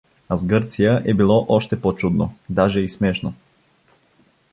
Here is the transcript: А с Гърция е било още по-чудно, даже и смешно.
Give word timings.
А 0.29 0.35
с 0.37 0.45
Гърция 0.45 1.01
е 1.05 1.13
било 1.13 1.45
още 1.49 1.81
по-чудно, 1.81 2.33
даже 2.51 2.79
и 2.79 2.89
смешно. 2.89 3.33